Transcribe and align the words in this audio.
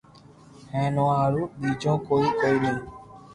ھين 0.71 0.95
او 1.01 1.05
ھارون 1.17 1.47
ٻيجو 1.59 1.93
ڪوئي 2.07 2.27
ڪوئي 2.39 2.57
ني 2.63 2.73